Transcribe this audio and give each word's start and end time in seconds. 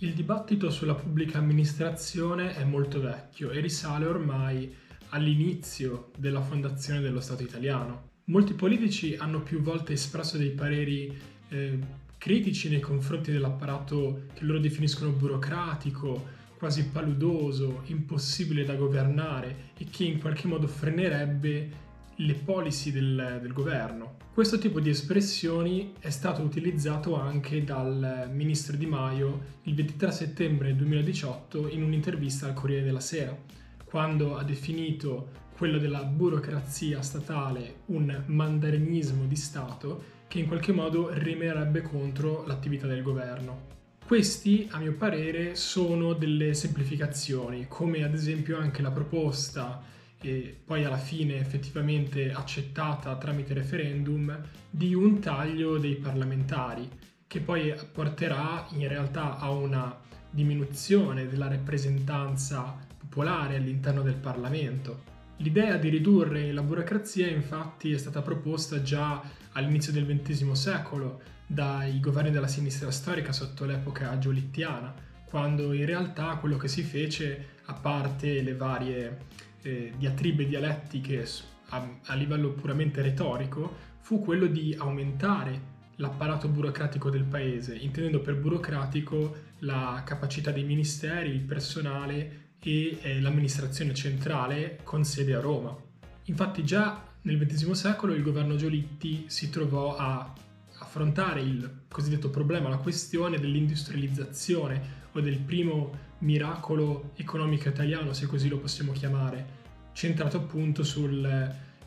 Il 0.00 0.12
dibattito 0.12 0.70
sulla 0.70 0.96
pubblica 0.96 1.38
amministrazione 1.38 2.56
è 2.56 2.64
molto 2.64 3.00
vecchio 3.00 3.52
e 3.52 3.60
risale 3.60 4.06
ormai 4.06 4.74
all'inizio 5.10 6.10
della 6.18 6.42
fondazione 6.42 7.00
dello 7.00 7.20
Stato 7.20 7.44
italiano. 7.44 8.10
Molti 8.24 8.54
politici 8.54 9.14
hanno 9.14 9.40
più 9.40 9.62
volte 9.62 9.92
espresso 9.92 10.36
dei 10.36 10.50
pareri 10.50 11.16
eh, 11.48 11.78
critici 12.18 12.68
nei 12.68 12.80
confronti 12.80 13.30
dell'apparato 13.30 14.22
che 14.34 14.44
loro 14.44 14.58
definiscono 14.58 15.10
burocratico, 15.10 16.26
quasi 16.58 16.88
paludoso, 16.88 17.82
impossibile 17.84 18.64
da 18.64 18.74
governare 18.74 19.70
e 19.78 19.86
che 19.88 20.02
in 20.02 20.18
qualche 20.18 20.48
modo 20.48 20.66
frenerebbe 20.66 21.82
le 22.16 22.34
policy 22.34 22.90
del, 22.90 23.38
del, 23.40 23.52
governo. 23.52 24.16
Questo 24.32 24.58
tipo 24.58 24.80
di 24.80 24.90
espressioni 24.90 25.94
è 25.98 26.10
stato 26.10 26.42
utilizzato 26.42 27.18
anche 27.18 27.64
dal 27.64 28.28
ministro 28.32 28.76
Di 28.76 28.86
Maio 28.86 29.52
il 29.62 29.74
23 29.74 30.12
settembre 30.12 30.74
2018 30.74 31.68
in 31.68 31.82
un'intervista 31.82 32.46
al 32.46 32.54
Corriere 32.54 32.84
della 32.84 33.00
Sera, 33.00 33.36
quando 33.84 34.36
ha 34.36 34.44
definito 34.44 35.42
quello 35.56 35.78
della 35.78 36.02
burocrazia 36.02 37.00
statale 37.00 37.76
un 37.86 38.24
mandarinismo 38.26 39.24
di 39.26 39.36
Stato 39.36 40.12
che 40.26 40.40
in 40.40 40.46
qualche 40.46 40.72
modo 40.72 41.10
rimerebbe 41.12 41.82
contro 41.82 42.44
l'attività 42.46 42.86
del 42.86 43.02
governo. 43.02 43.72
Questi, 44.04 44.68
a 44.70 44.78
mio 44.78 44.94
parere, 44.94 45.54
sono 45.54 46.12
delle 46.12 46.52
semplificazioni, 46.52 47.66
come 47.68 48.04
ad 48.04 48.12
esempio 48.12 48.58
anche 48.58 48.82
la 48.82 48.90
proposta 48.90 49.80
e 50.24 50.58
poi 50.64 50.84
alla 50.84 50.96
fine 50.96 51.36
effettivamente 51.36 52.32
accettata 52.32 53.14
tramite 53.16 53.52
referendum 53.52 54.40
di 54.70 54.94
un 54.94 55.20
taglio 55.20 55.76
dei 55.76 55.96
parlamentari, 55.96 56.88
che 57.26 57.40
poi 57.40 57.74
porterà 57.92 58.66
in 58.70 58.88
realtà 58.88 59.38
a 59.38 59.50
una 59.50 60.00
diminuzione 60.30 61.28
della 61.28 61.48
rappresentanza 61.48 62.76
popolare 62.96 63.56
all'interno 63.56 64.00
del 64.00 64.14
Parlamento. 64.14 65.12
L'idea 65.38 65.76
di 65.76 65.90
ridurre 65.90 66.52
la 66.52 66.62
burocrazia 66.62 67.28
infatti 67.28 67.92
è 67.92 67.98
stata 67.98 68.22
proposta 68.22 68.80
già 68.80 69.20
all'inizio 69.52 69.92
del 69.92 70.06
XX 70.06 70.52
secolo 70.52 71.20
dai 71.46 72.00
governi 72.00 72.30
della 72.30 72.46
sinistra 72.46 72.90
storica 72.90 73.32
sotto 73.32 73.66
l'epoca 73.66 74.16
giolittiana, 74.18 74.94
quando 75.26 75.74
in 75.74 75.84
realtà 75.84 76.36
quello 76.36 76.56
che 76.56 76.68
si 76.68 76.82
fece, 76.82 77.48
a 77.66 77.74
parte 77.74 78.40
le 78.40 78.54
varie 78.54 79.18
eh, 79.64 79.92
diatribe 79.96 80.46
dialettiche 80.46 81.26
a, 81.70 81.98
a 82.04 82.14
livello 82.14 82.50
puramente 82.50 83.02
retorico, 83.02 83.92
fu 84.00 84.20
quello 84.20 84.46
di 84.46 84.74
aumentare 84.78 85.72
l'apparato 85.96 86.48
burocratico 86.48 87.08
del 87.08 87.24
paese, 87.24 87.74
intendendo 87.74 88.20
per 88.20 88.36
burocratico 88.36 89.52
la 89.60 90.02
capacità 90.04 90.50
dei 90.50 90.64
ministeri, 90.64 91.30
il 91.30 91.40
personale 91.40 92.42
e 92.60 92.98
eh, 93.00 93.20
l'amministrazione 93.20 93.94
centrale 93.94 94.80
con 94.82 95.04
sede 95.04 95.34
a 95.34 95.40
Roma. 95.40 95.76
Infatti 96.24 96.64
già 96.64 97.02
nel 97.22 97.38
XX 97.38 97.70
secolo 97.70 98.14
il 98.14 98.22
governo 98.22 98.56
Giolitti 98.56 99.24
si 99.28 99.48
trovò 99.50 99.96
a 99.96 100.32
affrontare 100.78 101.40
il 101.40 101.82
cosiddetto 101.88 102.28
problema, 102.28 102.68
la 102.68 102.76
questione 102.76 103.38
dell'industrializzazione 103.38 105.02
o 105.14 105.20
del 105.20 105.38
primo 105.38 105.92
miracolo 106.18 107.12
economico 107.16 107.68
italiano, 107.68 108.12
se 108.12 108.26
così 108.26 108.48
lo 108.48 108.58
possiamo 108.58 108.92
chiamare, 108.92 109.62
centrato 109.92 110.38
appunto 110.38 110.82
sul, 110.82 111.24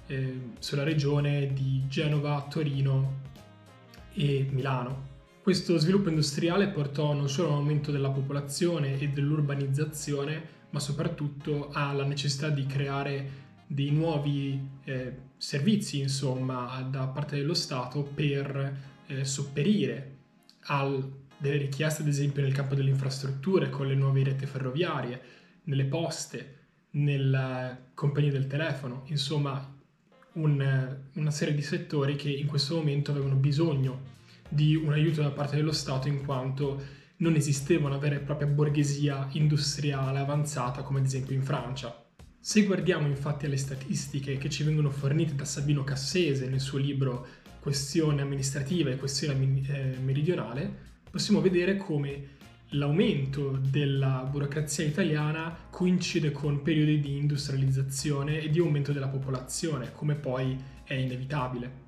eh, 0.07 0.39
sulla 0.59 0.83
regione 0.83 1.51
di 1.53 1.83
Genova, 1.87 2.45
Torino 2.49 3.25
e 4.13 4.47
Milano. 4.49 5.15
Questo 5.41 5.77
sviluppo 5.77 6.09
industriale 6.09 6.67
portò 6.67 7.13
non 7.13 7.29
solo 7.29 7.49
a 7.49 7.51
un 7.51 7.57
aumento 7.59 7.91
della 7.91 8.09
popolazione 8.09 8.99
e 8.99 9.09
dell'urbanizzazione, 9.09 10.55
ma 10.69 10.79
soprattutto 10.79 11.69
alla 11.71 12.03
necessità 12.03 12.49
di 12.49 12.65
creare 12.65 13.45
dei 13.65 13.91
nuovi 13.91 14.59
eh, 14.83 15.17
servizi, 15.37 15.99
insomma, 15.99 16.85
da 16.89 17.07
parte 17.07 17.37
dello 17.37 17.53
Stato 17.53 18.03
per 18.03 18.77
eh, 19.07 19.23
sopperire 19.23 20.15
a 20.69 20.83
delle 21.37 21.57
richieste, 21.57 22.01
ad 22.01 22.07
esempio, 22.07 22.41
nel 22.41 22.53
campo 22.53 22.75
delle 22.75 22.89
infrastrutture, 22.89 23.69
con 23.69 23.87
le 23.87 23.95
nuove 23.95 24.23
reti 24.23 24.45
ferroviarie, 24.45 25.21
nelle 25.63 25.85
poste, 25.85 26.55
nella 26.91 27.77
compagnia 27.93 28.31
del 28.31 28.47
telefono, 28.47 29.03
insomma 29.07 29.75
un, 30.33 30.97
una 31.13 31.31
serie 31.31 31.53
di 31.53 31.61
settori 31.61 32.15
che 32.15 32.29
in 32.29 32.47
questo 32.47 32.75
momento 32.75 33.11
avevano 33.11 33.35
bisogno 33.35 34.15
di 34.49 34.75
un 34.75 34.93
aiuto 34.93 35.21
da 35.21 35.31
parte 35.31 35.55
dello 35.57 35.71
Stato 35.71 36.07
in 36.07 36.23
quanto 36.23 36.95
non 37.17 37.35
esisteva 37.35 37.87
una 37.87 37.97
vera 37.97 38.15
e 38.15 38.19
propria 38.19 38.47
borghesia 38.47 39.27
industriale 39.31 40.19
avanzata 40.19 40.83
come 40.83 40.99
ad 40.99 41.05
esempio 41.05 41.35
in 41.35 41.41
Francia. 41.41 42.05
Se 42.39 42.63
guardiamo 42.63 43.07
infatti 43.07 43.45
alle 43.45 43.57
statistiche 43.57 44.37
che 44.37 44.49
ci 44.49 44.63
vengono 44.63 44.89
fornite 44.89 45.35
da 45.35 45.43
Sabino 45.43 45.83
Cassese 45.83 46.47
nel 46.47 46.61
suo 46.61 46.77
libro 46.77 47.27
Questione 47.59 48.21
amministrativa 48.21 48.89
e 48.89 48.95
questione 48.95 49.61
eh, 49.67 49.97
meridionale, 50.01 50.85
possiamo 51.09 51.41
vedere 51.41 51.77
come 51.77 52.35
l'aumento 52.71 53.57
della 53.61 54.27
burocrazia 54.29 54.85
italiana 54.85 55.55
coincide 55.69 56.31
con 56.31 56.61
periodi 56.61 56.99
di 56.99 57.17
industrializzazione 57.17 58.41
e 58.41 58.49
di 58.49 58.59
aumento 58.59 58.91
della 58.91 59.07
popolazione, 59.07 59.91
come 59.93 60.15
poi 60.15 60.57
è 60.83 60.93
inevitabile. 60.93 61.85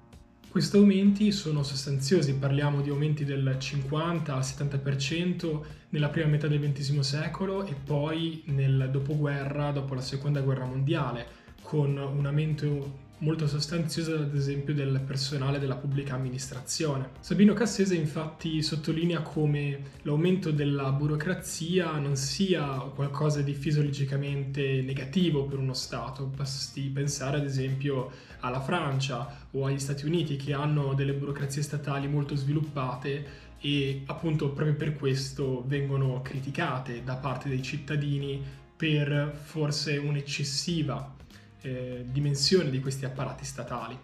Questi 0.49 0.77
aumenti 0.77 1.31
sono 1.31 1.61
sostanziosi, 1.61 2.33
parliamo 2.33 2.81
di 2.81 2.89
aumenti 2.89 3.23
del 3.23 3.55
50 3.59 4.33
al 4.33 4.41
70% 4.41 5.59
nella 5.89 6.09
prima 6.09 6.27
metà 6.27 6.47
del 6.47 6.59
XX 6.59 6.99
secolo 6.99 7.65
e 7.65 7.75
poi 7.75 8.41
nel 8.45 8.89
dopoguerra, 8.91 9.71
dopo 9.71 9.93
la 9.93 10.01
seconda 10.01 10.41
guerra 10.41 10.65
mondiale, 10.65 11.27
con 11.69 11.95
un 11.95 12.25
aumento 12.25 12.97
molto 13.19 13.45
sostanziosa 13.45 14.15
ad 14.15 14.33
esempio 14.33 14.73
del 14.73 15.03
personale 15.05 15.59
della 15.59 15.75
pubblica 15.75 16.15
amministrazione. 16.15 17.11
Sabino 17.19 17.53
Cassese 17.53 17.93
infatti 17.93 18.63
sottolinea 18.63 19.21
come 19.21 19.79
l'aumento 20.01 20.49
della 20.49 20.91
burocrazia 20.91 21.91
non 21.99 22.15
sia 22.15 22.65
qualcosa 22.95 23.43
di 23.43 23.53
fisiologicamente 23.53 24.81
negativo 24.81 25.45
per 25.45 25.59
uno 25.59 25.75
Stato, 25.75 26.25
basti 26.25 26.89
pensare 26.89 27.37
ad 27.37 27.45
esempio 27.45 28.09
alla 28.39 28.61
Francia 28.61 29.45
o 29.51 29.65
agli 29.65 29.77
Stati 29.77 30.07
Uniti 30.07 30.37
che 30.37 30.53
hanno 30.53 30.95
delle 30.95 31.13
burocrazie 31.13 31.61
statali 31.61 32.07
molto 32.07 32.35
sviluppate 32.35 33.47
e 33.59 34.01
appunto 34.07 34.49
proprio 34.53 34.75
per 34.75 34.95
questo 34.95 35.63
vengono 35.67 36.23
criticate 36.23 37.03
da 37.03 37.17
parte 37.17 37.47
dei 37.47 37.61
cittadini 37.61 38.43
per 38.75 39.39
forse 39.43 39.97
un'eccessiva 39.97 41.17
eh, 41.61 42.05
dimensione 42.11 42.69
di 42.69 42.79
questi 42.79 43.05
apparati 43.05 43.45
statali. 43.45 43.97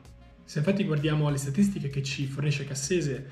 Se 0.44 0.60
infatti 0.60 0.84
guardiamo 0.84 1.30
le 1.30 1.38
statistiche 1.38 1.90
che 1.90 2.04
ci 2.04 2.28
fornisce 2.28 2.66
Cassese 2.66 3.30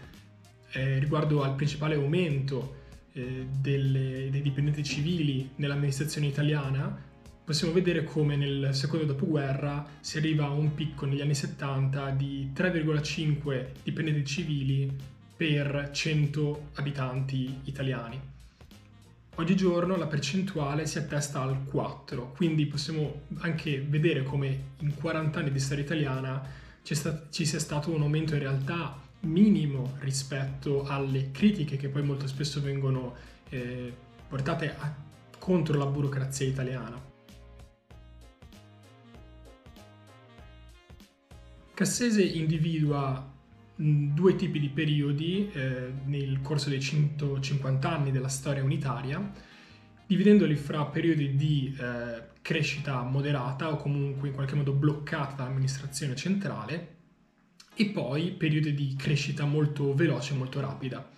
eh, 0.72 1.00
riguardo 1.00 1.44
al 1.44 1.56
principale 1.56 1.96
aumento 1.96 2.82
eh, 3.14 3.48
delle, 3.60 4.30
dei 4.32 4.42
dipendenti 4.42 4.84
civili 4.84 5.52
nell'amministrazione 5.58 6.28
italiana, 6.28 7.12
possiamo 7.44 7.74
vedere 7.74 8.04
come 8.04 8.36
nel 8.36 8.70
secondo 8.74 9.06
dopoguerra 9.06 9.86
si 10.00 10.18
arriva 10.18 10.46
a 10.46 10.52
un 10.52 10.74
picco 10.74 11.06
negli 11.06 11.22
anni 11.22 11.36
70 11.36 12.10
di 12.12 12.52
3,5 12.56 13.68
dipendenti 13.84 14.26
civili 14.26 14.92
per 15.36 15.90
100 15.92 16.70
abitanti 16.76 17.60
italiani. 17.66 18.33
Oggigiorno 19.36 19.96
la 19.96 20.06
percentuale 20.06 20.86
si 20.86 21.00
attesta 21.00 21.42
al 21.42 21.64
4, 21.64 22.34
quindi 22.36 22.68
possiamo 22.68 23.22
anche 23.40 23.82
vedere 23.82 24.22
come 24.22 24.76
in 24.82 24.94
40 24.94 25.40
anni 25.40 25.52
di 25.52 25.60
storia 25.60 25.84
italiana 25.84 26.48
ci 26.84 27.46
sia 27.46 27.58
stato 27.58 27.90
un 27.90 28.04
aumento 28.04 28.36
in 28.36 28.42
realtà 28.42 28.96
minimo 29.22 29.98
rispetto 30.02 30.84
alle 30.84 31.32
critiche 31.32 31.78
che 31.78 31.90
poi 31.90 32.04
molto 32.04 32.28
spesso 32.28 32.62
vengono 32.62 33.16
eh, 33.50 33.92
portate 34.28 34.76
a, 34.78 34.96
contro 35.40 35.80
la 35.80 35.88
burocrazia 35.88 36.46
italiana. 36.46 37.02
Cassese 41.74 42.22
individua 42.22 43.33
due 43.76 44.36
tipi 44.36 44.60
di 44.60 44.70
periodi 44.70 45.50
eh, 45.52 45.92
nel 46.06 46.42
corso 46.42 46.70
dei 46.70 46.80
150 46.80 47.90
anni 47.90 48.12
della 48.12 48.28
storia 48.28 48.64
unitaria, 48.64 49.32
dividendoli 50.06 50.56
fra 50.56 50.86
periodi 50.86 51.36
di 51.36 51.76
eh, 51.80 52.32
crescita 52.42 53.02
moderata 53.02 53.72
o 53.72 53.78
comunque 53.78 54.28
in 54.28 54.34
qualche 54.34 54.56
modo 54.56 54.74
bloccata 54.74 55.36
dall'amministrazione 55.36 56.16
centrale 56.16 56.96
e 57.76 57.88
poi 57.88 58.32
periodi 58.32 58.74
di 58.74 58.96
crescita 58.96 59.46
molto 59.46 59.96
veloce 59.96 60.34
e 60.34 60.38
molto 60.38 60.60
rapida. 60.60 61.10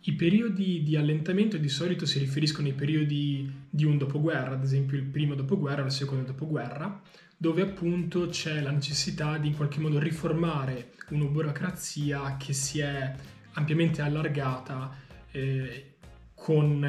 I 0.00 0.12
periodi 0.14 0.82
di 0.82 0.96
allentamento 0.96 1.58
di 1.58 1.68
solito 1.68 2.06
si 2.06 2.18
riferiscono 2.18 2.66
ai 2.66 2.72
periodi 2.72 3.52
di 3.68 3.84
un 3.84 3.98
dopoguerra, 3.98 4.54
ad 4.54 4.62
esempio 4.62 4.96
il 4.96 5.04
primo 5.04 5.34
dopoguerra 5.34 5.82
o 5.82 5.86
il 5.86 5.92
secondo 5.92 6.24
dopoguerra, 6.24 7.02
dove 7.40 7.62
appunto 7.62 8.26
c'è 8.26 8.60
la 8.60 8.72
necessità 8.72 9.38
di 9.38 9.46
in 9.46 9.56
qualche 9.56 9.78
modo 9.78 10.00
riformare 10.00 10.94
una 11.10 11.24
burocrazia 11.24 12.36
che 12.36 12.52
si 12.52 12.80
è 12.80 13.14
ampiamente 13.52 14.02
allargata 14.02 14.92
eh, 15.30 15.94
con 16.34 16.80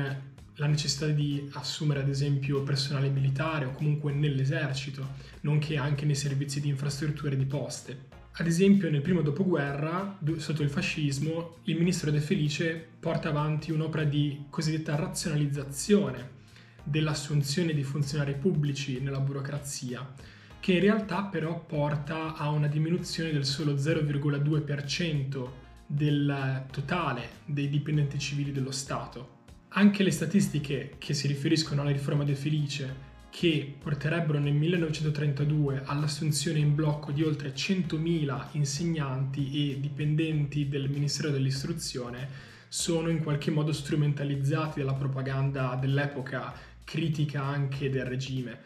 la 0.55 0.67
necessità 0.67 1.05
di 1.07 1.47
assumere 1.53 2.01
ad 2.01 2.09
esempio 2.09 2.63
personale 2.63 3.09
militare 3.09 3.65
o 3.65 3.71
comunque 3.71 4.11
nell'esercito, 4.11 5.07
nonché 5.41 5.77
anche 5.77 6.05
nei 6.05 6.15
servizi 6.15 6.59
di 6.59 6.67
infrastrutture 6.67 7.37
di 7.37 7.45
poste. 7.45 8.07
Ad 8.33 8.47
esempio, 8.47 8.89
nel 8.89 9.01
primo 9.01 9.21
dopoguerra, 9.21 10.17
sotto 10.37 10.63
il 10.63 10.69
fascismo, 10.69 11.57
il 11.63 11.77
ministro 11.77 12.11
De 12.11 12.19
Felice 12.19 12.87
porta 12.99 13.29
avanti 13.29 13.71
un'opera 13.71 14.03
di 14.03 14.45
cosiddetta 14.49 14.95
razionalizzazione 14.95 16.37
dell'assunzione 16.83 17.73
di 17.73 17.83
funzionari 17.83 18.35
pubblici 18.35 18.99
nella 18.99 19.19
burocrazia, 19.19 20.13
che 20.59 20.73
in 20.73 20.81
realtà 20.81 21.23
però 21.23 21.63
porta 21.63 22.35
a 22.35 22.49
una 22.49 22.67
diminuzione 22.67 23.31
del 23.31 23.45
solo 23.45 23.73
0,2% 23.73 25.49
del 25.85 26.65
totale 26.71 27.29
dei 27.45 27.69
dipendenti 27.69 28.19
civili 28.19 28.51
dello 28.51 28.71
Stato. 28.71 29.37
Anche 29.69 30.03
le 30.03 30.11
statistiche 30.11 30.95
che 30.97 31.13
si 31.13 31.27
riferiscono 31.27 31.81
alla 31.81 31.91
riforma 31.91 32.23
De 32.23 32.35
Felice, 32.35 33.07
che 33.29 33.75
porterebbero 33.79 34.39
nel 34.39 34.53
1932 34.53 35.83
all'assunzione 35.85 36.59
in 36.59 36.73
blocco 36.73 37.11
di 37.11 37.23
oltre 37.23 37.53
100.000 37.53 38.47
insegnanti 38.53 39.71
e 39.71 39.79
dipendenti 39.79 40.67
del 40.67 40.89
Ministero 40.89 41.29
dell'Istruzione, 41.29 42.27
sono 42.67 43.09
in 43.09 43.23
qualche 43.23 43.51
modo 43.51 43.71
strumentalizzati 43.71 44.79
dalla 44.79 44.93
propaganda 44.93 45.77
dell'epoca 45.79 46.53
critica 46.83 47.43
anche 47.43 47.89
del 47.89 48.05
regime. 48.05 48.57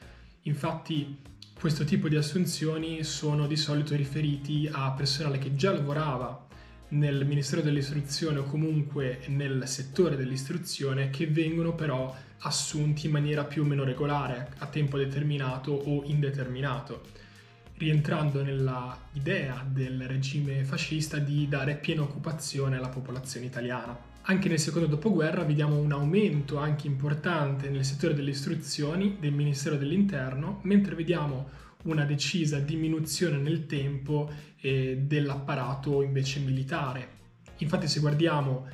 Infatti 0.43 1.17
questo 1.63 1.85
tipo 1.85 2.09
di 2.09 2.17
assunzioni 2.17 3.05
sono 3.05 3.47
di 3.47 3.55
solito 3.55 3.95
riferiti 3.95 4.69
a 4.69 4.91
personale 4.91 5.37
che 5.37 5.55
già 5.55 5.71
lavorava 5.71 6.45
nel 6.89 7.25
Ministero 7.25 7.61
dell'Istruzione 7.61 8.39
o 8.39 8.43
comunque 8.43 9.21
nel 9.27 9.65
settore 9.65 10.17
dell'istruzione 10.17 11.09
che 11.09 11.25
vengono 11.25 11.73
però 11.73 12.13
assunti 12.39 13.05
in 13.05 13.13
maniera 13.13 13.45
più 13.45 13.61
o 13.61 13.65
meno 13.65 13.85
regolare, 13.85 14.49
a 14.57 14.65
tempo 14.65 14.97
determinato 14.97 15.71
o 15.71 16.03
indeterminato, 16.03 17.03
rientrando 17.77 18.43
nella 18.43 18.99
idea 19.13 19.65
del 19.65 20.05
regime 20.05 20.65
fascista 20.65 21.17
di 21.17 21.47
dare 21.47 21.77
piena 21.77 22.01
occupazione 22.01 22.75
alla 22.75 22.89
popolazione 22.89 23.45
italiana. 23.45 24.12
Anche 24.25 24.47
nel 24.47 24.59
secondo 24.59 24.87
dopoguerra 24.87 25.43
vediamo 25.43 25.77
un 25.77 25.91
aumento 25.91 26.57
anche 26.57 26.87
importante 26.87 27.69
nel 27.69 27.83
settore 27.83 28.13
delle 28.13 28.29
istruzioni 28.29 29.17
del 29.19 29.33
Ministero 29.33 29.75
dell'Interno, 29.75 30.59
mentre 30.63 30.95
vediamo 30.95 31.49
una 31.83 32.05
decisa 32.05 32.59
diminuzione 32.59 33.37
nel 33.37 33.65
tempo 33.65 34.31
eh, 34.61 35.03
dell'apparato 35.05 36.01
invece 36.01 36.39
militare. 36.39 37.09
Infatti 37.57 37.89
se 37.89 37.99
guardiamo 37.99 38.65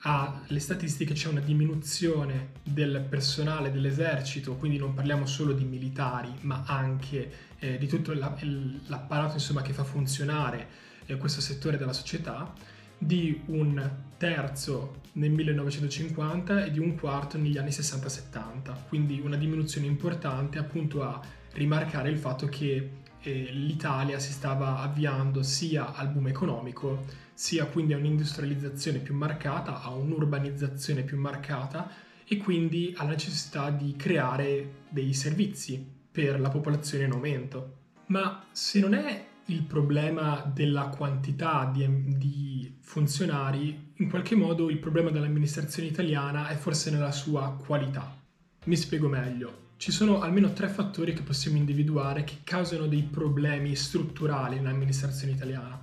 alle 0.00 0.60
statistiche 0.60 1.14
c'è 1.14 1.28
una 1.28 1.40
diminuzione 1.40 2.50
del 2.62 3.04
personale 3.08 3.72
dell'esercito, 3.72 4.56
quindi 4.56 4.76
non 4.76 4.92
parliamo 4.92 5.24
solo 5.24 5.54
di 5.54 5.64
militari, 5.64 6.30
ma 6.42 6.64
anche 6.66 7.32
eh, 7.58 7.78
di 7.78 7.86
tutto 7.86 8.12
l'apparato 8.12 9.32
insomma, 9.32 9.62
che 9.62 9.72
fa 9.72 9.84
funzionare 9.84 10.68
eh, 11.06 11.16
questo 11.16 11.40
settore 11.40 11.78
della 11.78 11.94
società 11.94 12.76
di 12.98 13.40
un 13.46 13.90
terzo 14.16 15.00
nel 15.12 15.30
1950 15.30 16.64
e 16.64 16.70
di 16.70 16.78
un 16.78 16.96
quarto 16.96 17.38
negli 17.38 17.56
anni 17.56 17.70
60-70, 17.70 18.74
quindi 18.88 19.20
una 19.20 19.36
diminuzione 19.36 19.86
importante 19.86 20.58
appunto 20.58 21.02
a 21.02 21.20
rimarcare 21.52 22.10
il 22.10 22.18
fatto 22.18 22.46
che 22.46 22.90
eh, 23.20 23.48
l'Italia 23.52 24.18
si 24.18 24.32
stava 24.32 24.80
avviando 24.80 25.42
sia 25.42 25.94
al 25.94 26.08
boom 26.08 26.28
economico, 26.28 27.04
sia 27.34 27.66
quindi 27.66 27.92
a 27.92 27.96
un'industrializzazione 27.96 28.98
più 28.98 29.14
marcata, 29.14 29.82
a 29.82 29.90
un'urbanizzazione 29.90 31.02
più 31.02 31.18
marcata 31.18 31.90
e 32.26 32.36
quindi 32.36 32.92
alla 32.96 33.10
necessità 33.10 33.70
di 33.70 33.94
creare 33.96 34.84
dei 34.88 35.14
servizi 35.14 35.84
per 36.10 36.40
la 36.40 36.48
popolazione 36.48 37.04
in 37.04 37.12
aumento. 37.12 37.76
Ma 38.06 38.44
se 38.52 38.80
non 38.80 38.94
è 38.94 39.27
il 39.50 39.62
problema 39.62 40.50
della 40.52 40.88
quantità 40.88 41.70
di, 41.72 41.86
di, 42.18 42.76
funzionari, 42.80 43.92
in 43.96 44.10
qualche 44.10 44.34
modo 44.34 44.68
il 44.68 44.78
problema 44.78 45.10
dell'amministrazione 45.10 45.88
italiana 45.88 46.48
è 46.48 46.54
forse 46.54 46.90
nella 46.90 47.12
sua 47.12 47.54
qualità. 47.54 48.14
Mi 48.64 48.76
spiego 48.76 49.08
meglio. 49.08 49.66
Ci 49.78 49.90
sono 49.90 50.20
almeno 50.20 50.52
tre 50.52 50.68
fattori 50.68 51.14
che 51.14 51.22
possiamo 51.22 51.56
individuare 51.56 52.24
che 52.24 52.38
causano 52.44 52.86
dei 52.86 53.02
problemi 53.02 53.74
strutturali 53.74 54.56
nell'amministrazione 54.56 55.32
italiana. 55.32 55.82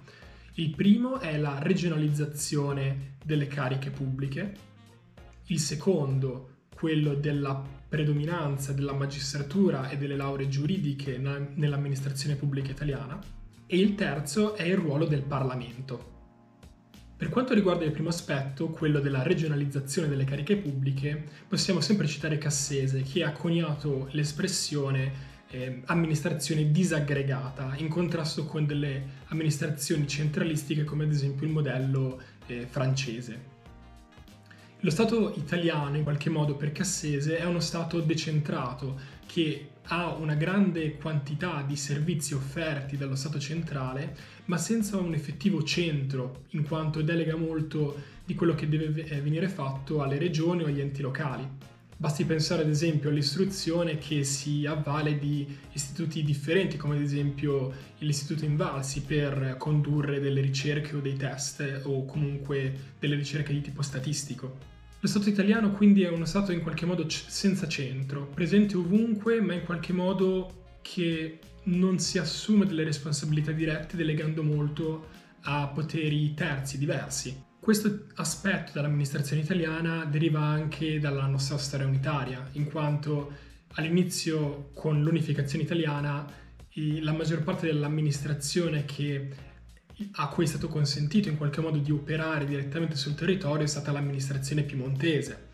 Il 0.56 0.76
primo 0.76 1.20
è 1.20 1.38
la 1.38 1.58
regionalizzazione 1.60 3.16
delle 3.24 3.48
cariche 3.48 3.90
pubbliche, 3.90 4.54
il 5.48 5.60
secondo 5.60 6.50
quello 6.76 7.16
della 7.16 7.64
predominanza 7.88 8.74
della 8.74 8.94
magistratura 8.94 9.90
e 9.90 9.98
delle 9.98 10.16
lauree 10.16 10.50
giuridiche 10.50 11.18
nell'amministrazione 11.18 12.36
pubblica 12.36 12.72
italiana 12.72 13.44
e 13.68 13.78
il 13.78 13.96
terzo 13.96 14.56
è 14.56 14.64
il 14.64 14.78
ruolo 14.78 15.06
del 15.06 15.24
Parlamento. 15.24 16.14
Per 17.18 17.30
quanto 17.30 17.54
riguarda 17.54 17.86
il 17.86 17.92
primo 17.92 18.10
aspetto, 18.10 18.70
quello 18.70 19.00
della 19.00 19.24
regionalizzazione 19.24 20.10
delle 20.10 20.26
cariche 20.26 20.58
pubbliche, 20.58 21.24
possiamo 21.48 21.80
sempre 21.80 22.08
citare 22.08 22.38
Cassese 22.38 23.04
che 23.04 23.24
ha 23.24 23.32
coniato 23.32 24.10
l'espressione 24.12 25.34
eh, 25.50 25.82
amministrazione 25.86 26.72
disaggregata 26.72 27.74
in 27.78 27.88
contrasto 27.88 28.46
con 28.46 28.66
delle 28.66 29.24
amministrazioni 29.28 30.08
centralistiche 30.08 30.84
come 30.84 31.06
ad 31.06 31.12
esempio 31.12 31.48
il 31.48 31.54
modello 31.54 32.22
eh, 32.48 32.68
francese. 32.70 33.55
Lo 34.86 34.92
Stato 34.92 35.34
italiano, 35.36 35.98
in 35.98 36.04
qualche 36.04 36.30
modo 36.30 36.54
per 36.54 36.72
Cassese, 36.72 37.40
è 37.40 37.46
uno 37.46 37.60
Stato 37.60 38.02
decentrato 38.02 39.00
che 39.26 39.70
ha 39.86 40.14
una 40.14 40.36
grande 40.36 40.98
quantità 40.98 41.64
di 41.66 41.76
servizi 41.76 42.36
offerti 42.36 42.96
dallo 42.96 43.16
Stato 43.16 43.40
centrale, 43.40 44.16
ma 44.46 44.60
senza 44.60 44.98
un 44.98 45.16
effettivo 45.16 45.64
centro, 45.64 46.44
in 46.50 46.68
quanto 46.68 47.02
delega 47.02 47.36
molto 47.36 48.00
di 48.24 48.36
quello 48.36 48.54
che 48.54 48.70
deve 48.70 49.06
eh, 49.06 49.22
venire 49.22 49.50
fatto 49.50 50.04
alle 50.04 50.20
regioni 50.20 50.62
o 50.62 50.68
agli 50.68 50.82
enti 50.82 51.02
locali. 51.02 51.50
Basti 51.98 52.24
pensare 52.24 52.62
ad 52.62 52.70
esempio 52.70 53.10
all'istruzione 53.10 53.98
che 53.98 54.24
si 54.24 54.68
avvale 54.68 55.18
di 55.18 55.48
istituti 55.74 56.24
differenti, 56.24 56.78
come 56.78 56.98
ad 56.98 57.02
esempio 57.02 57.74
l'Istituto 57.98 58.46
Invalsi, 58.46 59.02
per 59.02 59.56
condurre 59.58 60.20
delle 60.20 60.42
ricerche 60.42 60.96
o 60.96 61.00
dei 61.00 61.16
test 61.16 61.82
o 61.86 62.06
comunque 62.06 62.94
delle 63.00 63.16
ricerche 63.16 63.52
di 63.52 63.62
tipo 63.62 63.82
statistico. 63.82 64.74
Lo 65.06 65.12
Stato 65.12 65.30
italiano 65.30 65.70
quindi 65.70 66.02
è 66.02 66.10
uno 66.10 66.26
Stato 66.26 66.52
in 66.52 66.64
qualche 66.64 66.88
modo 66.88 67.06
c- 67.06 67.26
senza 67.28 67.68
centro, 67.68 68.26
presente 68.26 68.76
ovunque, 68.76 69.40
ma 69.40 69.54
in 69.54 69.64
qualche 69.64 69.94
modo 69.94 70.80
che 70.82 71.38
non 71.66 72.00
si 72.00 72.18
assume 72.18 72.66
delle 72.66 72.84
responsabilità 72.84 73.52
dirette, 73.52 73.98
delegando 73.98 74.42
molto 74.42 75.10
a 75.42 75.68
poteri 75.68 76.34
terzi 76.34 76.80
diversi. 76.80 77.40
Questo 77.60 78.08
aspetto 78.16 78.72
dell'amministrazione 78.74 79.44
italiana 79.44 80.06
deriva 80.06 80.40
anche 80.40 81.00
dalla 81.00 81.28
nostra 81.28 81.60
storia 81.60 81.86
unitaria, 81.86 82.50
in 82.54 82.66
quanto 82.66 83.32
all'inizio 83.74 84.72
con 84.74 85.04
l'unificazione 85.04 85.66
italiana 85.66 86.26
la 86.72 87.14
maggior 87.14 87.44
parte 87.44 87.68
dell'amministrazione 87.68 88.86
che 88.86 89.30
a 90.14 90.28
cui 90.28 90.44
è 90.44 90.48
stato 90.48 90.68
consentito 90.68 91.30
in 91.30 91.38
qualche 91.38 91.62
modo 91.62 91.78
di 91.78 91.92
operare 91.92 92.46
direttamente 92.46 92.96
sul 92.96 93.16
territorio 93.16 93.64
è 93.64 93.68
stata 93.68 93.92
l'amministrazione 93.92 94.64
piemontese. 94.64 95.54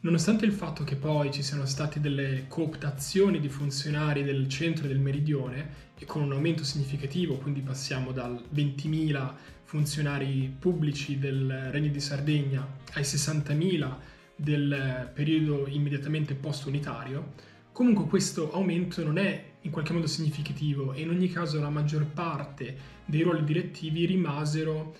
Nonostante 0.00 0.44
il 0.44 0.52
fatto 0.52 0.84
che 0.84 0.96
poi 0.96 1.32
ci 1.32 1.42
siano 1.42 1.64
state 1.64 1.98
delle 1.98 2.44
cooptazioni 2.46 3.40
di 3.40 3.48
funzionari 3.48 4.22
del 4.22 4.48
centro 4.48 4.84
e 4.84 4.88
del 4.88 4.98
meridione 4.98 5.92
e 5.98 6.04
con 6.04 6.20
un 6.20 6.32
aumento 6.32 6.62
significativo, 6.62 7.36
quindi 7.36 7.60
passiamo 7.60 8.12
dal 8.12 8.38
20.000 8.54 9.32
funzionari 9.62 10.54
pubblici 10.58 11.18
del 11.18 11.70
Regno 11.70 11.90
di 11.90 12.00
Sardegna 12.00 12.66
ai 12.92 13.02
60.000 13.02 13.96
del 14.36 15.10
periodo 15.14 15.66
immediatamente 15.68 16.34
post-unitario, 16.34 17.32
comunque 17.72 18.04
questo 18.04 18.52
aumento 18.52 19.02
non 19.02 19.16
è 19.16 19.52
in 19.64 19.70
qualche 19.70 19.92
modo 19.92 20.06
significativo 20.06 20.92
e 20.92 21.02
in 21.02 21.10
ogni 21.10 21.28
caso 21.28 21.60
la 21.60 21.70
maggior 21.70 22.06
parte 22.06 22.76
dei 23.04 23.22
ruoli 23.22 23.44
direttivi 23.44 24.06
rimasero 24.06 24.94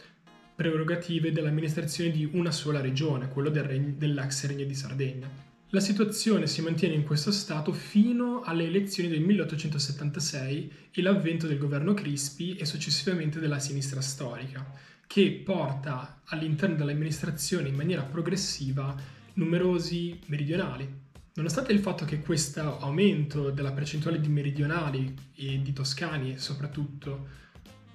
prerogative 0.54 1.32
dell'amministrazione 1.32 2.10
di 2.10 2.28
una 2.32 2.50
sola 2.50 2.80
regione, 2.80 3.28
quello 3.28 3.50
del 3.50 3.64
regno, 3.64 3.94
dell'ex 3.96 4.46
Regno 4.46 4.64
di 4.64 4.74
Sardegna. 4.74 5.28
La 5.70 5.80
situazione 5.80 6.46
si 6.46 6.62
mantiene 6.62 6.94
in 6.94 7.02
questo 7.02 7.32
stato 7.32 7.72
fino 7.72 8.42
alle 8.42 8.64
elezioni 8.64 9.08
del 9.08 9.22
1876 9.22 10.72
e 10.92 11.02
l'avvento 11.02 11.48
del 11.48 11.58
governo 11.58 11.94
Crispi 11.94 12.54
e 12.54 12.64
successivamente 12.64 13.40
della 13.40 13.58
sinistra 13.58 14.00
storica, 14.00 14.64
che 15.06 15.42
porta 15.44 16.20
all'interno 16.26 16.76
dell'amministrazione 16.76 17.68
in 17.68 17.74
maniera 17.74 18.02
progressiva 18.02 18.94
numerosi 19.34 20.20
meridionali. 20.26 21.03
Nonostante 21.34 21.72
il 21.72 21.80
fatto 21.80 22.04
che 22.04 22.20
questo 22.20 22.78
aumento 22.78 23.50
della 23.50 23.72
percentuale 23.72 24.20
di 24.20 24.28
meridionali 24.28 25.14
e 25.34 25.60
di 25.60 25.72
toscani 25.72 26.38
soprattutto 26.38 27.42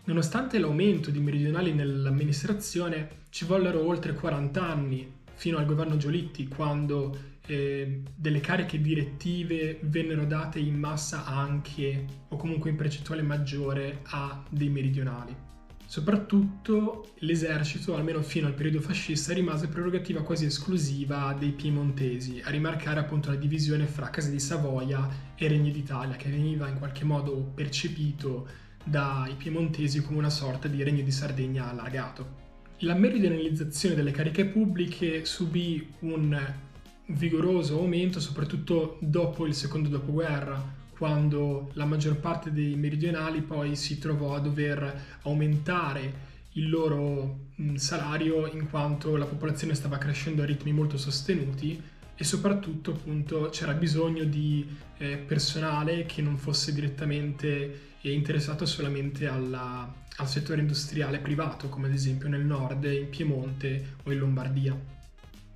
Nonostante 0.10 0.58
l'aumento 0.58 1.12
di 1.12 1.20
meridionali 1.20 1.72
nell'amministrazione, 1.72 3.26
ci 3.30 3.46
vollero 3.46 3.86
oltre 3.86 4.14
40 4.14 4.60
anni 4.60 5.14
fino 5.36 5.60
al 5.60 5.68
governo 5.68 5.98
Giolitti, 5.98 6.48
quando 6.48 7.16
eh, 7.46 8.02
delle 8.16 8.40
cariche 8.40 8.82
direttive 8.82 9.78
vennero 9.84 10.26
date 10.26 10.58
in 10.58 10.80
massa 10.80 11.26
anche, 11.26 12.06
o 12.30 12.38
comunque 12.38 12.72
in 12.72 12.76
percentuale 12.76 13.22
maggiore, 13.22 14.00
a 14.06 14.44
dei 14.50 14.70
meridionali. 14.70 15.49
Soprattutto 15.90 17.14
l'esercito, 17.22 17.96
almeno 17.96 18.22
fino 18.22 18.46
al 18.46 18.54
periodo 18.54 18.80
fascista, 18.80 19.34
rimase 19.34 19.70
prerogativa 19.70 20.22
quasi 20.22 20.46
esclusiva 20.46 21.36
dei 21.36 21.50
piemontesi, 21.50 22.40
a 22.46 22.52
rimarcare 22.52 23.00
appunto 23.00 23.32
la 23.32 23.36
divisione 23.36 23.88
fra 23.88 24.12
Casa 24.12 24.30
di 24.30 24.40
Savoia 24.40 25.34
e 25.36 25.48
Regni 25.48 25.72
d'Italia, 25.72 26.16
che 26.16 26.30
veniva 26.30 26.68
in 26.68 26.78
qualche 26.78 27.06
modo 27.06 27.54
percepito 27.56 28.48
dai 28.86 29.34
piemontesi 29.34 30.04
come 30.04 30.20
una 30.20 30.30
sorta 30.30 30.68
di 30.68 30.84
Regno 30.84 31.02
di 31.02 31.10
Sardegna 31.10 31.72
allargato. 31.72 32.36
La 32.82 32.94
meridionalizzazione 32.94 33.96
delle 33.96 34.12
cariche 34.12 34.46
pubbliche 34.46 35.26
subì 35.26 35.92
un 36.02 36.54
vigoroso 37.08 37.80
aumento 37.80 38.20
soprattutto 38.20 39.00
dopo 39.02 39.48
il 39.48 39.56
secondo 39.56 39.90
dopoguerra, 39.90 40.78
quando 41.00 41.72
la 41.76 41.86
maggior 41.86 42.18
parte 42.18 42.52
dei 42.52 42.76
meridionali 42.76 43.42
poi 43.42 43.78
si 43.78 43.98
trovò 44.00 44.36
a 44.36 44.40
dover 44.42 45.20
aumentare 45.22 46.28
il 46.54 46.70
loro 46.70 47.46
salario 47.76 48.46
in 48.48 48.70
quanto 48.70 49.16
la 49.16 49.24
popolazione 49.24 49.76
stava 49.76 49.98
crescendo 49.98 50.42
a 50.42 50.46
ritmi 50.46 50.74
molto 50.74 50.98
sostenuti 50.98 51.82
e 52.14 52.24
soprattutto 52.26 52.92
appunto 52.92 53.48
c'era 53.50 53.72
bisogno 53.72 54.26
di 54.26 54.68
eh, 54.98 55.16
personale 55.16 56.06
che 56.06 56.22
non 56.22 56.38
fosse 56.38 56.74
direttamente 56.74 57.96
eh, 58.02 58.12
interessato 58.12 58.66
solamente 58.66 59.26
alla, 59.26 59.90
al 60.18 60.28
settore 60.28 60.60
industriale 60.60 61.20
privato 61.20 61.70
come 61.70 61.88
ad 61.88 61.94
esempio 61.94 62.28
nel 62.28 62.44
nord, 62.44 62.84
in 62.84 63.08
Piemonte 63.08 63.96
o 64.04 64.12
in 64.12 64.20
Lombardia. 64.20 64.99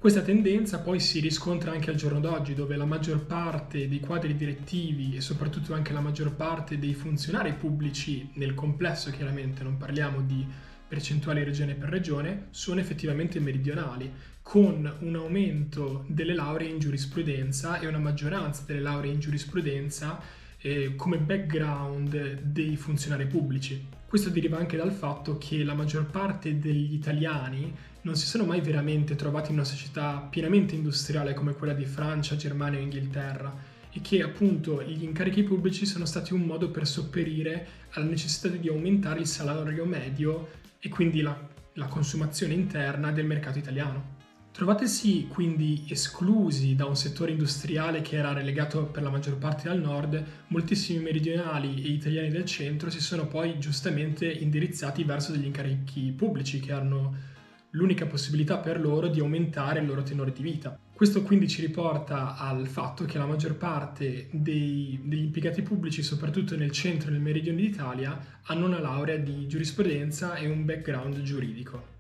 Questa 0.03 0.21
tendenza 0.21 0.79
poi 0.79 0.99
si 0.99 1.21
riscontra 1.21 1.71
anche 1.71 1.89
al 1.89 1.95
giorno 1.95 2.19
d'oggi, 2.19 2.53
dove 2.53 2.75
la 2.75 2.83
maggior 2.83 3.25
parte 3.25 3.87
dei 3.87 4.01
quadri 4.01 4.35
direttivi 4.35 5.15
e 5.15 5.21
soprattutto 5.21 5.73
anche 5.73 5.93
la 5.93 6.01
maggior 6.01 6.33
parte 6.33 6.77
dei 6.77 6.93
funzionari 6.93 7.53
pubblici 7.53 8.29
nel 8.33 8.53
complesso, 8.53 9.11
chiaramente 9.11 9.63
non 9.63 9.77
parliamo 9.77 10.19
di 10.19 10.45
percentuali 10.85 11.45
regione 11.45 11.75
per 11.75 11.87
regione, 11.87 12.47
sono 12.49 12.81
effettivamente 12.81 13.39
meridionali, 13.39 14.11
con 14.41 14.93
un 14.99 15.15
aumento 15.15 16.03
delle 16.09 16.33
lauree 16.33 16.67
in 16.67 16.79
giurisprudenza 16.79 17.79
e 17.79 17.87
una 17.87 17.97
maggioranza 17.97 18.63
delle 18.65 18.81
lauree 18.81 19.13
in 19.13 19.21
giurisprudenza 19.21 20.19
eh, 20.57 20.95
come 20.97 21.17
background 21.17 22.41
dei 22.41 22.75
funzionari 22.75 23.25
pubblici. 23.25 23.87
Questo 24.05 24.29
deriva 24.29 24.57
anche 24.57 24.75
dal 24.75 24.91
fatto 24.91 25.37
che 25.37 25.63
la 25.63 25.73
maggior 25.73 26.07
parte 26.07 26.59
degli 26.59 26.93
italiani 26.93 27.73
non 28.03 28.15
si 28.15 28.25
sono 28.25 28.45
mai 28.45 28.61
veramente 28.61 29.15
trovati 29.15 29.49
in 29.49 29.57
una 29.57 29.65
società 29.65 30.27
pienamente 30.29 30.75
industriale 30.75 31.33
come 31.33 31.53
quella 31.53 31.73
di 31.73 31.85
Francia, 31.85 32.35
Germania 32.35 32.79
o 32.79 32.81
Inghilterra 32.81 33.55
e 33.91 34.01
che 34.01 34.21
appunto 34.21 34.81
gli 34.83 35.03
incarichi 35.03 35.43
pubblici 35.43 35.85
sono 35.85 36.05
stati 36.05 36.33
un 36.33 36.41
modo 36.41 36.69
per 36.69 36.85
sopperire 36.85 37.67
alla 37.91 38.05
necessità 38.05 38.49
di 38.49 38.67
aumentare 38.67 39.21
il 39.21 39.27
salario 39.27 39.85
medio 39.85 40.49
e 40.79 40.89
quindi 40.89 41.21
la, 41.21 41.37
la 41.73 41.85
consumazione 41.85 42.53
interna 42.53 43.11
del 43.11 43.25
mercato 43.25 43.59
italiano. 43.59 44.21
Trovatesi 44.51 45.27
quindi 45.27 45.85
esclusi 45.87 46.75
da 46.75 46.85
un 46.85 46.95
settore 46.95 47.31
industriale 47.31 48.01
che 48.01 48.17
era 48.17 48.33
relegato 48.33 48.85
per 48.85 49.01
la 49.01 49.09
maggior 49.09 49.37
parte 49.37 49.69
al 49.69 49.79
nord, 49.79 50.23
moltissimi 50.47 51.01
meridionali 51.01 51.83
e 51.83 51.87
italiani 51.87 52.29
del 52.29 52.45
centro 52.45 52.89
si 52.89 52.99
sono 52.99 53.27
poi 53.27 53.57
giustamente 53.59 54.29
indirizzati 54.29 55.03
verso 55.05 55.31
degli 55.31 55.45
incarichi 55.45 56.11
pubblici 56.11 56.59
che 56.59 56.71
hanno 56.71 57.31
l'unica 57.73 58.05
possibilità 58.05 58.57
per 58.57 58.79
loro 58.79 59.07
di 59.07 59.19
aumentare 59.19 59.79
il 59.79 59.85
loro 59.85 60.03
tenore 60.03 60.31
di 60.31 60.41
vita. 60.41 60.77
Questo 60.93 61.23
quindi 61.23 61.47
ci 61.47 61.61
riporta 61.61 62.37
al 62.37 62.67
fatto 62.67 63.03
che 63.05 63.17
la 63.17 63.25
maggior 63.25 63.55
parte 63.55 64.27
dei, 64.31 64.99
degli 65.03 65.23
impiegati 65.23 65.61
pubblici, 65.61 66.03
soprattutto 66.03 66.55
nel 66.55 66.71
centro 66.71 67.09
e 67.09 67.11
nel 67.11 67.21
meridione 67.21 67.61
d'Italia, 67.61 68.39
hanno 68.43 68.67
una 68.67 68.79
laurea 68.79 69.17
di 69.17 69.47
giurisprudenza 69.47 70.35
e 70.35 70.47
un 70.47 70.65
background 70.65 71.21
giuridico. 71.21 71.91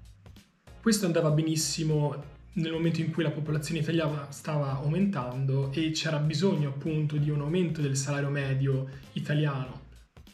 Questo 0.81 1.05
andava 1.05 1.31
benissimo 1.31 2.31
nel 2.53 2.71
momento 2.71 3.01
in 3.01 3.11
cui 3.11 3.23
la 3.23 3.31
popolazione 3.31 3.79
italiana 3.79 4.27
stava 4.29 4.73
aumentando 4.73 5.71
e 5.71 5.89
c'era 5.91 6.17
bisogno 6.17 6.69
appunto 6.69 7.17
di 7.17 7.31
un 7.31 7.41
aumento 7.41 7.81
del 7.81 7.97
salario 7.97 8.29
medio 8.29 8.89
italiano 9.13 9.82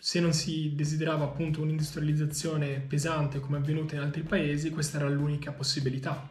se 0.02 0.22
non 0.22 0.32
si 0.32 0.74
desiderava 0.76 1.26
appunto 1.26 1.62
un'industrializzazione 1.62 2.80
pesante 2.88 3.42
come 3.42 3.58
è 3.58 3.60
avvenuta 3.60 3.96
in 3.96 4.02
altri 4.02 4.24
paesi, 4.24 4.70
questa 4.70 4.98
era 4.98 5.10
l'unica 5.10 5.52
possibilità. 5.52 6.28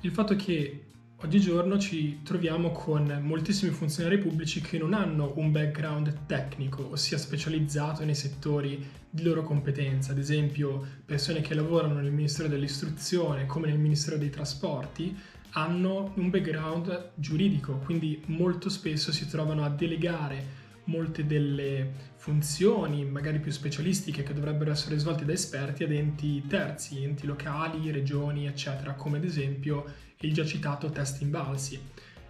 Il 0.00 0.10
fatto 0.10 0.32
è 0.32 0.36
che 0.36 0.86
oggigiorno 1.18 1.78
ci 1.78 2.22
troviamo 2.24 2.72
con 2.72 3.20
moltissimi 3.22 3.70
funzionari 3.70 4.18
pubblici 4.18 4.60
che 4.60 4.76
non 4.76 4.92
hanno 4.92 5.34
un 5.36 5.52
background 5.52 6.26
tecnico, 6.26 6.90
ossia 6.90 7.16
specializzato 7.16 8.04
nei 8.04 8.16
settori 8.16 8.84
di 9.08 9.22
loro 9.22 9.44
competenza, 9.44 10.10
ad 10.10 10.18
esempio 10.18 10.84
persone 11.04 11.42
che 11.42 11.54
lavorano 11.54 12.00
nel 12.00 12.10
Ministero 12.10 12.48
dell'Istruzione 12.48 13.46
come 13.46 13.68
nel 13.68 13.78
Ministero 13.78 14.16
dei 14.16 14.30
Trasporti, 14.30 15.16
hanno 15.50 16.12
un 16.16 16.28
background 16.28 17.10
giuridico, 17.14 17.74
quindi 17.84 18.20
molto 18.26 18.68
spesso 18.68 19.12
si 19.12 19.28
trovano 19.28 19.62
a 19.62 19.68
delegare 19.68 20.60
molte 20.84 21.26
delle 21.26 22.10
funzioni, 22.16 23.04
magari 23.04 23.38
più 23.38 23.50
specialistiche, 23.50 24.22
che 24.22 24.34
dovrebbero 24.34 24.70
essere 24.70 24.98
svolte 24.98 25.24
da 25.24 25.32
esperti 25.32 25.84
ad 25.84 25.92
enti 25.92 26.44
terzi, 26.46 27.02
enti 27.02 27.26
locali, 27.26 27.90
regioni, 27.90 28.46
eccetera, 28.46 28.94
come 28.94 29.18
ad 29.18 29.24
esempio 29.24 29.84
il 30.20 30.32
già 30.32 30.44
citato 30.44 30.90
test 30.90 31.20
imbalsi. 31.20 31.80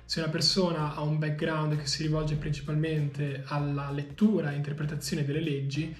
Se 0.04 0.21
una 0.21 0.30
persona 0.30 0.94
ha 0.94 1.00
un 1.00 1.18
background 1.18 1.76
che 1.76 1.87
si 1.87 2.02
rivolge 2.02 2.37
principalmente 2.37 3.44
alla 3.47 3.90
lettura 3.90 4.52
e 4.52 4.56
interpretazione 4.56 5.25
delle 5.25 5.40
leggi, 5.40 5.94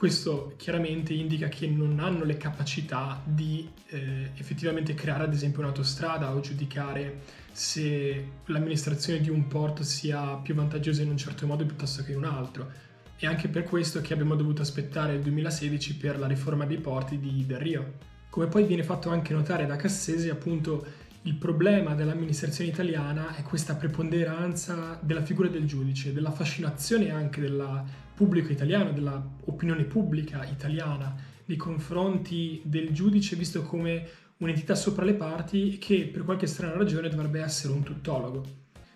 questo 0.00 0.54
chiaramente 0.56 1.12
indica 1.12 1.48
che 1.48 1.66
non 1.66 2.00
hanno 2.00 2.24
le 2.24 2.38
capacità 2.38 3.20
di 3.22 3.68
eh, 3.88 4.30
effettivamente 4.34 4.94
creare 4.94 5.24
ad 5.24 5.34
esempio 5.34 5.60
un'autostrada 5.60 6.34
o 6.34 6.40
giudicare 6.40 7.20
se 7.52 8.28
l'amministrazione 8.46 9.20
di 9.20 9.28
un 9.28 9.46
porto 9.46 9.82
sia 9.82 10.36
più 10.36 10.54
vantaggiosa 10.54 11.02
in 11.02 11.10
un 11.10 11.18
certo 11.18 11.46
modo 11.46 11.66
piuttosto 11.66 12.02
che 12.02 12.12
in 12.12 12.16
un 12.16 12.24
altro. 12.24 12.70
E 13.18 13.26
anche 13.26 13.48
per 13.48 13.64
questo 13.64 14.00
che 14.00 14.14
abbiamo 14.14 14.36
dovuto 14.36 14.62
aspettare 14.62 15.12
il 15.12 15.20
2016 15.20 15.96
per 15.96 16.18
la 16.18 16.26
riforma 16.26 16.64
dei 16.64 16.78
porti 16.78 17.18
di 17.18 17.44
Del 17.44 17.58
Rio. 17.58 17.92
Come 18.30 18.46
poi 18.46 18.64
viene 18.64 18.82
fatto 18.82 19.10
anche 19.10 19.34
notare 19.34 19.66
da 19.66 19.76
Cassesi, 19.76 20.30
appunto, 20.30 20.82
il 21.24 21.34
problema 21.34 21.94
dell'amministrazione 21.94 22.70
italiana 22.70 23.36
è 23.36 23.42
questa 23.42 23.74
preponderanza 23.74 24.98
della 25.02 25.20
figura 25.20 25.48
del 25.48 25.66
giudice, 25.66 26.14
della 26.14 26.30
fascinazione 26.30 27.10
anche 27.10 27.42
del 27.42 27.84
pubblico 28.20 28.52
italiano, 28.52 28.92
dell'opinione 28.92 29.84
pubblica 29.84 30.44
italiana 30.44 31.16
nei 31.46 31.56
confronti 31.56 32.60
del 32.66 32.90
giudice 32.90 33.34
visto 33.34 33.62
come 33.62 34.06
un'entità 34.36 34.74
sopra 34.74 35.06
le 35.06 35.14
parti 35.14 35.78
che 35.78 36.06
per 36.06 36.24
qualche 36.24 36.46
strana 36.46 36.76
ragione 36.76 37.08
dovrebbe 37.08 37.40
essere 37.40 37.72
un 37.72 37.82
tuttologo. 37.82 38.44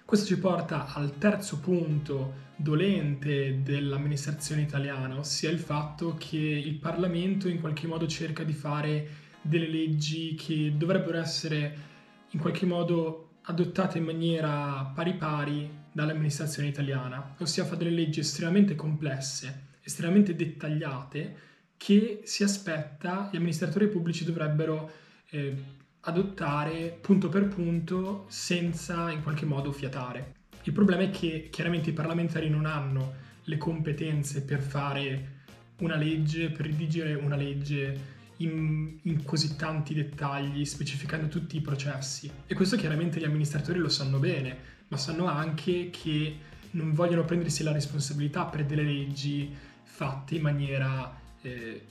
Questo 0.05 0.27
ci 0.27 0.39
porta 0.39 0.93
al 0.93 1.17
terzo 1.17 1.59
punto 1.61 2.43
dolente 2.55 3.63
dell'amministrazione 3.63 4.61
italiana, 4.61 5.17
ossia 5.17 5.49
il 5.49 5.59
fatto 5.59 6.17
che 6.19 6.37
il 6.37 6.75
Parlamento 6.75 7.49
in 7.49 7.61
qualche 7.61 7.87
modo 7.87 8.07
cerca 8.07 8.45
di 8.45 8.53
fare 8.53 9.09
delle 9.41 9.69
leggi 9.69 10.35
che 10.35 10.75
dovrebbero 10.77 11.17
essere 11.17 11.79
in 12.29 12.41
qualche 12.41 12.67
modo 12.67 13.31
adottate 13.45 13.97
in 13.97 14.05
maniera 14.05 14.93
pari 14.95 15.15
pari 15.15 15.83
dall'amministrazione 15.95 16.69
italiana, 16.69 17.37
ossia 17.39 17.65
fa 17.65 17.77
delle 17.77 17.91
leggi 17.91 18.21
estremamente 18.21 18.75
complesse, 18.75 19.69
estremamente 19.81 20.35
dettagliate, 20.35 21.37
che 21.77 22.23
si 22.25 22.43
aspetta 22.43 23.29
gli 23.31 23.37
amministratori 23.37 23.89
pubblici 23.89 24.25
dovrebbero 24.25 24.91
eh, 25.31 25.55
adottare 26.01 26.99
punto 27.01 27.29
per 27.29 27.47
punto 27.47 28.27
senza 28.29 29.11
in 29.11 29.23
qualche 29.23 29.47
modo 29.47 29.71
fiatare. 29.71 30.35
Il 30.65 30.73
problema 30.73 31.03
è 31.03 31.11
che 31.11 31.49
chiaramente 31.51 31.91
i 31.91 31.95
parlamentari 31.95 32.49
non 32.49 32.67
hanno 32.67 33.23
le 33.45 33.57
competenze 33.57 34.43
per 34.43 34.61
fare 34.61 35.33
una 35.79 35.97
legge, 35.97 36.51
per 36.51 36.67
redigere 36.67 37.15
una 37.15 37.37
legge 37.37 38.13
in, 38.39 38.99
in, 39.03 39.23
così 39.23 39.55
tanti 39.57 39.95
dettagli, 39.95 40.65
specificando 40.65 41.29
tutti 41.29 41.57
i 41.57 41.61
processi. 41.61 42.31
E 42.47 42.55
questo 42.55 42.77
chiaramente 42.77 43.21
gli 43.21 43.25
amministratori 43.25 43.79
lo 43.79 43.89
sanno 43.89 44.19
bene, 44.19 44.73
ma 44.89 44.97
sanno 44.97 45.27
anche 45.27 45.91
che 45.91 46.39
non 46.73 46.93
vogliono 46.93 47.25
prendersi 47.25 47.63
la 47.63 47.73
responsabilità 47.73 48.45
per 48.45 48.65
delle 48.65 48.83
leggi 48.83 49.55
fatte 49.83 50.35
in 50.35 50.43
maniera, 50.43 51.21
eh, 51.43 51.87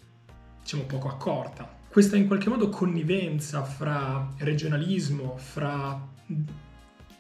diciamo, 0.62 0.84
poco 0.84 1.10
accorta. 1.10 1.82
Questa 1.88 2.18
in 2.18 2.28
qualche 2.28 2.50
modo 2.50 2.70
connivenza 2.70 3.64
fra 3.64 4.34
regionalismo, 4.38 5.38
fra 5.38 6.12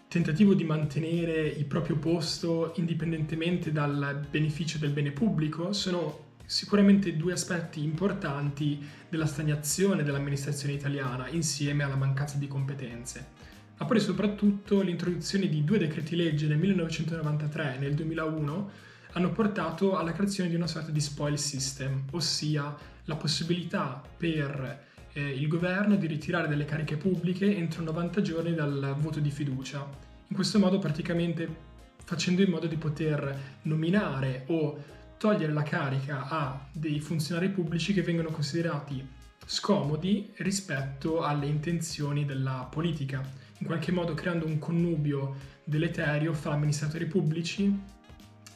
tentativo 0.07 0.53
di 0.53 0.63
mantenere 0.63 1.47
il 1.47 1.65
proprio 1.65 1.97
posto 1.97 2.73
indipendentemente 2.75 3.71
dal 3.71 4.27
beneficio 4.29 4.77
del 4.77 4.91
bene 4.91 5.11
pubblico 5.11 5.73
sono 5.73 6.31
sicuramente 6.45 7.15
due 7.15 7.33
aspetti 7.33 7.83
importanti 7.83 8.79
della 9.09 9.25
stagnazione 9.25 10.03
dell'amministrazione 10.03 10.73
italiana 10.73 11.27
insieme 11.29 11.83
alla 11.83 11.95
mancanza 11.95 12.37
di 12.37 12.47
competenze. 12.47 13.41
Ma 13.77 13.85
poi 13.85 13.99
soprattutto 13.99 14.81
l'introduzione 14.81 15.47
di 15.47 15.63
due 15.63 15.77
decreti 15.77 16.15
legge 16.15 16.47
nel 16.47 16.57
1993 16.57 17.75
e 17.75 17.77
nel 17.79 17.93
2001 17.95 18.69
hanno 19.13 19.31
portato 19.31 19.95
alla 19.95 20.11
creazione 20.11 20.49
di 20.49 20.55
una 20.55 20.67
sorta 20.67 20.91
di 20.91 20.99
spoil 20.99 21.37
system, 21.37 22.03
ossia 22.11 22.75
la 23.05 23.15
possibilità 23.15 24.01
per 24.17 24.91
eh, 25.13 25.29
il 25.29 25.47
governo 25.47 25.95
di 25.95 26.07
ritirare 26.07 26.47
delle 26.47 26.65
cariche 26.65 26.97
pubbliche 26.97 27.55
entro 27.55 27.83
90 27.83 28.21
giorni 28.21 28.53
dal 28.53 28.95
voto 28.97 29.19
di 29.19 29.29
fiducia. 29.29 29.87
In 30.27 30.35
questo 30.35 30.57
modo 30.59 30.79
praticamente 30.79 31.71
facendo 32.03 32.41
in 32.41 32.49
modo 32.49 32.67
di 32.67 32.75
poter 32.75 33.59
nominare 33.63 34.43
o 34.47 34.83
togliere 35.17 35.53
la 35.53 35.63
carica 35.63 36.27
a 36.27 36.67
dei 36.71 36.99
funzionari 36.99 37.49
pubblici 37.49 37.93
che 37.93 38.01
vengono 38.01 38.29
considerati 38.29 39.21
scomodi 39.45 40.31
rispetto 40.37 41.21
alle 41.21 41.45
intenzioni 41.45 42.25
della 42.25 42.67
politica, 42.69 43.21
in 43.63 43.69
qualche 43.69 43.93
modo 43.93 44.13
creando 44.13 44.45
un 44.45 44.59
connubio 44.59 45.37
deleterio 45.63 46.33
fra 46.33 46.51
amministratori 46.51 47.05
pubblici 47.05 47.79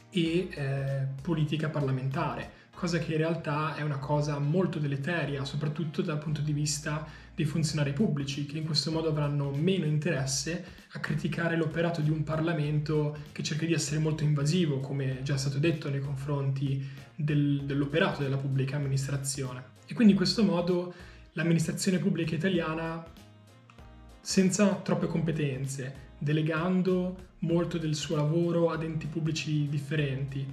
e 0.10 0.50
eh, 0.52 1.08
politica 1.22 1.70
parlamentare, 1.70 2.52
cosa 2.76 3.00
che 3.00 3.14
in 3.14 3.18
realtà 3.20 3.76
è 3.76 3.84
una 3.84 4.00
cosa 4.00 4.38
molto 4.38 4.80
deleteria, 4.80 5.46
soprattutto 5.46 6.02
dal 6.02 6.18
punto 6.18 6.42
di 6.42 6.52
vista 6.52 7.08
dei 7.34 7.46
funzionari 7.46 7.94
pubblici, 7.94 8.46
che 8.46 8.58
in 8.58 8.66
questo 8.66 8.92
modo 8.92 9.08
avranno 9.08 9.50
meno 9.52 9.86
interesse 9.86 10.66
a 10.92 11.00
criticare 11.00 11.56
l'operato 11.56 12.02
di 12.02 12.10
un 12.10 12.24
Parlamento 12.24 13.16
che 13.32 13.44
cerca 13.44 13.66
di 13.66 13.72
essere 13.72 14.00
molto 14.00 14.26
invasivo, 14.26 14.82
come 14.82 15.22
già 15.24 15.36
è 15.36 15.38
stato 15.38 15.58
detto 15.58 15.90
nei 15.90 16.02
confronti 16.02 16.86
del, 17.16 17.64
dell'operato 17.64 18.24
della 18.24 18.38
pubblica 18.38 18.76
amministrazione. 18.76 19.76
E 19.86 19.94
quindi 19.94 20.12
in 20.12 20.20
questo 20.20 20.44
modo 20.44 20.94
l'amministrazione 21.32 21.98
pubblica 21.98 22.36
italiana, 22.36 23.06
senza 24.28 24.74
troppe 24.84 25.08
competenze, 25.08 26.10
delegando 26.18 27.30
molto 27.40 27.78
del 27.78 27.96
suo 27.96 28.18
lavoro 28.18 28.72
ad 28.72 28.84
enti 28.84 29.08
pubblici 29.08 29.70
differenti, 29.70 30.46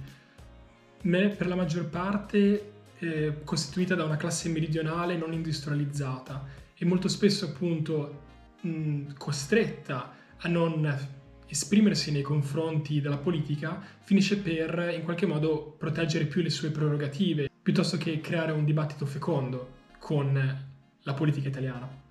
per 1.01 1.45
la 1.45 1.55
maggior 1.55 1.89
parte 1.89 2.71
eh, 2.99 3.41
costituita 3.43 3.93
da 3.93 4.05
una 4.05 4.15
classe 4.15 4.47
meridionale 4.47 5.17
non 5.17 5.33
industrializzata 5.33 6.47
e 6.73 6.85
molto 6.85 7.09
spesso 7.09 7.47
appunto 7.47 8.21
mh, 8.61 9.15
costretta 9.17 10.13
a 10.37 10.47
non 10.47 10.97
esprimersi 11.45 12.13
nei 12.13 12.21
confronti 12.21 13.01
della 13.01 13.17
politica, 13.17 13.81
finisce 13.99 14.37
per 14.37 14.93
in 14.95 15.03
qualche 15.03 15.25
modo 15.25 15.75
proteggere 15.77 16.27
più 16.27 16.41
le 16.41 16.49
sue 16.49 16.69
prerogative, 16.69 17.49
piuttosto 17.61 17.97
che 17.97 18.21
creare 18.21 18.53
un 18.53 18.63
dibattito 18.63 19.05
fecondo 19.05 19.73
con 19.99 20.65
la 21.01 21.13
politica 21.13 21.49
italiana. 21.49 22.04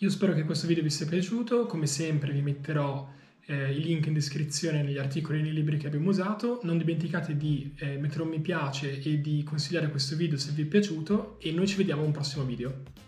Io 0.00 0.10
spero 0.10 0.32
che 0.32 0.44
questo 0.44 0.68
video 0.68 0.84
vi 0.84 0.90
sia 0.90 1.06
piaciuto, 1.06 1.66
come 1.66 1.88
sempre 1.88 2.30
vi 2.30 2.40
metterò 2.40 3.10
eh, 3.46 3.72
i 3.72 3.82
link 3.82 4.06
in 4.06 4.12
descrizione 4.12 4.84
negli 4.84 4.96
articoli 4.96 5.40
e 5.40 5.42
nei 5.42 5.52
libri 5.52 5.76
che 5.76 5.88
abbiamo 5.88 6.10
usato. 6.10 6.60
Non 6.62 6.78
dimenticate 6.78 7.36
di 7.36 7.74
eh, 7.78 7.98
mettere 7.98 8.22
un 8.22 8.28
mi 8.28 8.38
piace 8.38 9.02
e 9.02 9.20
di 9.20 9.42
consigliare 9.42 9.90
questo 9.90 10.14
video 10.14 10.38
se 10.38 10.52
vi 10.52 10.62
è 10.62 10.66
piaciuto 10.66 11.40
e 11.40 11.50
noi 11.50 11.66
ci 11.66 11.76
vediamo 11.76 12.02
a 12.02 12.04
un 12.04 12.12
prossimo 12.12 12.44
video. 12.44 13.07